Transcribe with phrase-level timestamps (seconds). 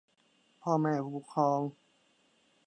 [0.61, 1.59] พ่อแม่ผู้ปกครอง